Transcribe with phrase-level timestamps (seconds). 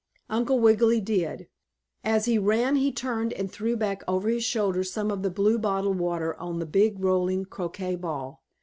[0.31, 1.47] Uncle Wiggily did.
[2.03, 5.59] As he ran he turned and threw back over his shoulder some of the blue
[5.59, 8.43] bottle water on the big rolling croquet ball.